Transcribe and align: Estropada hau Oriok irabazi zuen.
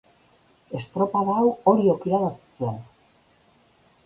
Estropada 0.79 1.35
hau 1.41 1.45
Oriok 1.73 2.09
irabazi 2.11 2.53
zuen. 2.57 2.83